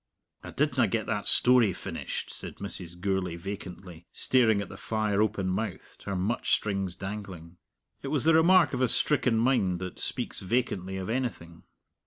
"I 0.43 0.49
didna 0.49 0.87
get 0.87 1.05
that 1.05 1.27
story 1.27 1.73
finished," 1.73 2.33
said 2.33 2.55
Mrs. 2.55 2.99
Gourlay 2.99 3.35
vacantly, 3.35 4.07
staring 4.11 4.59
at 4.59 4.67
the 4.67 4.75
fire 4.75 5.21
open 5.21 5.47
mouthed, 5.47 6.05
her 6.05 6.15
mutch 6.15 6.53
strings 6.53 6.95
dangling. 6.95 7.59
It 8.01 8.07
was 8.07 8.23
the 8.23 8.33
remark 8.33 8.73
of 8.73 8.81
a 8.81 8.87
stricken 8.87 9.37
mind 9.37 9.77
that 9.77 9.99
speaks 9.99 10.39
vacantly 10.39 10.97
of 10.97 11.07
anything. 11.07 11.65